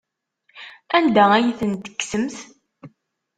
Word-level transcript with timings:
Anda 0.97 1.23
ay 1.33 1.47
tent-tekksemt? 1.59 2.35